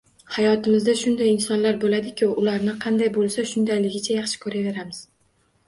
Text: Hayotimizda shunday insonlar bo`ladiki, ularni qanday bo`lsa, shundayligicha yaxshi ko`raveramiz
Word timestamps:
Hayotimizda 0.35 0.95
shunday 1.01 1.29
insonlar 1.33 1.77
bo`ladiki, 1.83 2.31
ularni 2.45 2.75
qanday 2.87 3.13
bo`lsa, 3.21 3.47
shundayligicha 3.55 4.19
yaxshi 4.19 4.43
ko`raveramiz 4.49 5.07